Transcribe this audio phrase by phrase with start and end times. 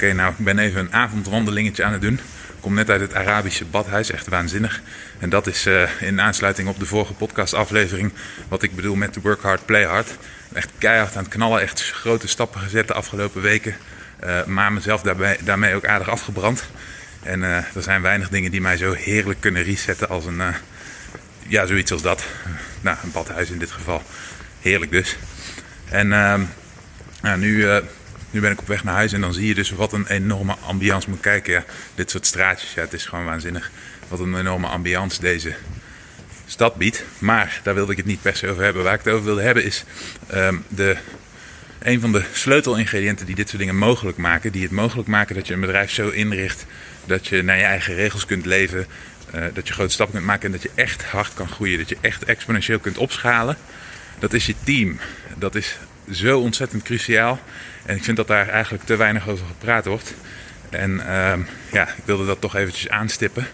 [0.00, 2.14] Oké, nou, ik ben even een avondwandelingetje aan het doen.
[2.14, 4.80] Ik kom net uit het Arabische badhuis, echt waanzinnig.
[5.18, 8.12] En dat is uh, in aansluiting op de vorige podcastaflevering
[8.48, 10.16] wat ik bedoel met de work hard, play hard.
[10.52, 13.76] Echt keihard aan het knallen, echt grote stappen gezet de afgelopen weken.
[14.24, 16.64] Uh, maar mezelf daarbij, daarmee ook aardig afgebrand.
[17.22, 20.42] En uh, er zijn weinig dingen die mij zo heerlijk kunnen resetten als een,
[21.46, 22.24] ja, zoiets als dat.
[22.80, 24.02] nou, een badhuis in dit geval.
[24.60, 25.16] Heerlijk dus.
[25.88, 26.42] En ehm,
[27.22, 27.66] nou, nu
[28.30, 30.56] nu ben ik op weg naar huis en dan zie je dus wat een enorme
[30.66, 31.52] ambiance moet kijken.
[31.52, 33.70] Ja, dit soort straatjes, ja, het is gewoon waanzinnig.
[34.08, 35.54] Wat een enorme ambiance deze
[36.46, 37.04] stad biedt.
[37.18, 38.82] Maar daar wilde ik het niet per se over hebben.
[38.82, 39.84] Waar ik het over wilde hebben is
[40.34, 40.96] um, de,
[41.78, 44.52] een van de sleutelingrediënten die dit soort dingen mogelijk maken.
[44.52, 46.66] Die het mogelijk maken dat je een bedrijf zo inricht
[47.06, 48.86] dat je naar je eigen regels kunt leven.
[49.34, 51.78] Uh, dat je grote stappen kunt maken en dat je echt hard kan groeien.
[51.78, 53.56] Dat je echt exponentieel kunt opschalen.
[54.18, 54.98] Dat is je team.
[55.36, 55.78] Dat is
[56.10, 57.38] zo ontzettend cruciaal.
[57.84, 60.14] En ik vind dat daar eigenlijk te weinig over gepraat wordt.
[60.70, 61.32] En uh,
[61.72, 63.46] ja, ik wilde dat toch eventjes aanstippen.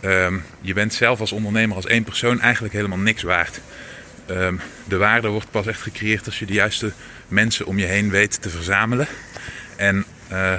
[0.00, 3.60] Uh, je bent zelf als ondernemer, als één persoon, eigenlijk helemaal niks waard.
[4.30, 4.48] Uh,
[4.84, 6.92] de waarde wordt pas echt gecreëerd als je de juiste
[7.28, 9.06] mensen om je heen weet te verzamelen.
[9.76, 10.52] En, uh,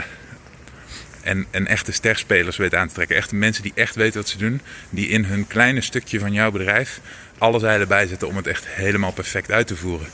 [1.21, 3.15] en, en echte sterspelers weet aan te trekken.
[3.15, 4.61] Echte mensen die echt weten wat ze doen.
[4.89, 6.99] Die in hun kleine stukje van jouw bedrijf
[7.37, 10.07] alle zeilen bijzetten om het echt helemaal perfect uit te voeren.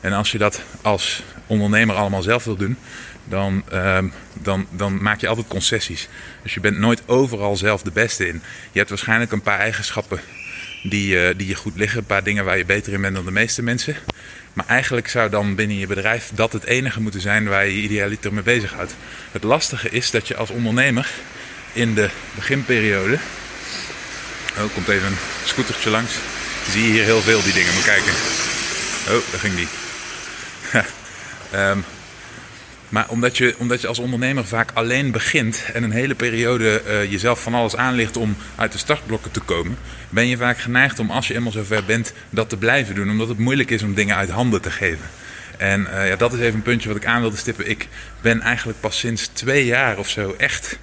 [0.00, 2.76] En als je dat als ondernemer allemaal zelf wil doen,
[3.24, 3.98] dan, uh,
[4.42, 6.08] dan, dan maak je altijd concessies.
[6.42, 8.42] Dus je bent nooit overal zelf de beste in.
[8.72, 10.20] Je hebt waarschijnlijk een paar eigenschappen
[10.82, 13.24] die, uh, die je goed liggen, een paar dingen waar je beter in bent dan
[13.24, 13.96] de meeste mensen.
[14.52, 17.82] Maar eigenlijk zou dan binnen je bedrijf dat het enige moeten zijn waar je je
[17.82, 18.94] idealiter mee bezighoudt.
[19.32, 21.10] Het lastige is dat je als ondernemer
[21.72, 23.18] in de beginperiode.
[24.58, 26.12] Oh, komt even een scootertje langs.
[26.70, 27.74] Zie je hier heel veel die dingen.
[27.74, 28.12] Moet kijken.
[29.08, 29.68] Oh, daar ging die.
[31.54, 31.84] um,
[32.92, 37.10] maar omdat je, omdat je als ondernemer vaak alleen begint en een hele periode uh,
[37.10, 41.10] jezelf van alles aanligt om uit de startblokken te komen, ben je vaak geneigd om
[41.10, 44.16] als je eenmaal zover bent dat te blijven doen, omdat het moeilijk is om dingen
[44.16, 45.06] uit handen te geven.
[45.58, 47.70] En uh, ja, dat is even een puntje wat ik aan wilde stippen.
[47.70, 47.88] Ik
[48.20, 50.78] ben eigenlijk pas sinds twee jaar of zo echt,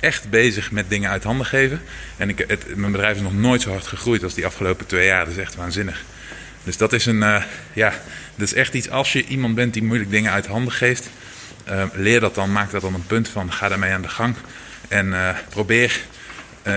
[0.00, 1.80] echt bezig met dingen uit handen geven.
[2.16, 5.06] En ik, het, mijn bedrijf is nog nooit zo hard gegroeid als die afgelopen twee
[5.06, 5.24] jaar.
[5.24, 6.04] Dat is echt waanzinnig.
[6.64, 7.42] Dus dat is, een, uh,
[7.72, 7.92] ja,
[8.34, 11.10] dat is echt iets, als je iemand bent die moeilijk dingen uit handen geeft,
[11.70, 14.34] uh, leer dat dan, maak dat dan een punt van, ga daarmee aan de gang.
[14.88, 16.00] En uh, probeer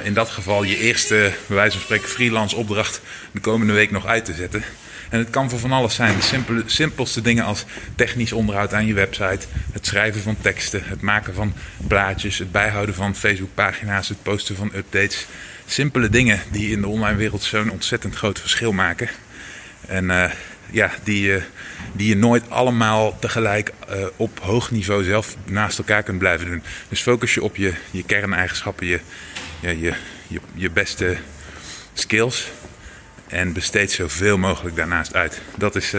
[0.04, 4.06] in dat geval je eerste, bij wijze van spreken, freelance opdracht de komende week nog
[4.06, 4.64] uit te zetten.
[5.10, 6.16] En het kan voor van alles zijn.
[6.18, 7.66] De simpelste dingen als
[7.96, 11.54] technisch onderhoud aan je website, het schrijven van teksten, het maken van
[11.88, 15.26] plaatjes, het bijhouden van Facebookpagina's, het posten van updates.
[15.66, 19.10] Simpele dingen die in de online wereld zo'n ontzettend groot verschil maken.
[19.88, 20.32] En uh,
[20.72, 21.42] ja, die, uh,
[21.94, 26.64] die je nooit allemaal tegelijk uh, op hoog niveau zelf naast elkaar kunt blijven doen.
[26.90, 29.00] Dus focus je op je, je kerneigenschappen, je,
[29.60, 29.94] je,
[30.28, 31.18] je, je beste
[31.94, 32.52] skills.
[33.28, 35.42] En besteed zoveel mogelijk daarnaast uit.
[35.58, 35.94] Dat is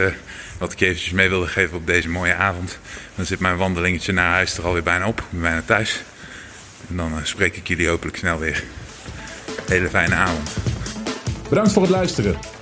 [0.58, 2.78] wat ik eventjes mee wilde geven op deze mooie avond.
[3.14, 5.20] Dan zit mijn wandelingetje naar huis er alweer bijna op.
[5.20, 6.02] Ik ben bijna thuis.
[6.88, 8.62] En dan spreek ik jullie hopelijk snel weer.
[9.68, 10.50] Hele fijne avond.
[11.48, 12.61] Bedankt voor het luisteren.